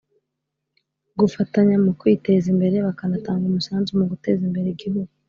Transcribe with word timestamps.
gufatanya 1.19 1.75
mu 1.85 1.91
kwiteza 1.99 2.45
imbere 2.53 2.75
bakanatanga 2.87 3.43
umusanzu 3.47 3.89
mu 3.99 4.05
guteza 4.11 4.41
imbere 4.49 4.67
igihugu 4.71 5.11